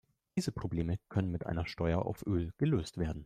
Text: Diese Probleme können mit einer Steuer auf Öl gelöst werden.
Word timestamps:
Diese 0.35 0.51
Probleme 0.51 0.97
können 1.09 1.29
mit 1.29 1.45
einer 1.45 1.67
Steuer 1.67 1.99
auf 2.07 2.25
Öl 2.25 2.53
gelöst 2.57 2.97
werden. 2.97 3.19